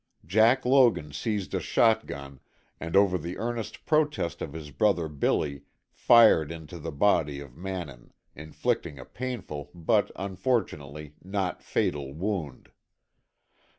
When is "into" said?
6.51-6.79